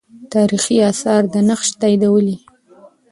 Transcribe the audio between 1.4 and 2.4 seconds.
نقش تاییدولې.